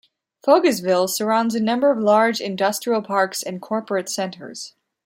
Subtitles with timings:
[0.43, 4.73] Fogelsville surrounds a number of large industrial parks and corporate centers.